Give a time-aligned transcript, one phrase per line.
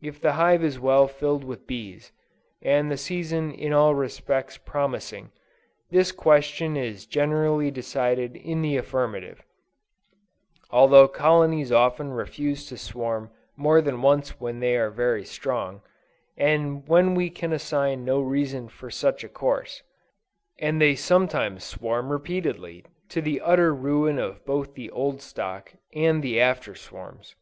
[0.00, 2.12] If the hive is well filled with bees,
[2.62, 5.32] and the season in all respects promising,
[5.90, 9.42] this question is generally decided in the affirmative;
[10.70, 15.80] although colonies often refuse to swarm more than once when they are very strong,
[16.36, 19.82] and when we can assign no reason for such a course;
[20.60, 26.22] and they sometimes swarm repeatedly, to the utter ruin of both the old stock, and
[26.22, 27.34] the after swarms.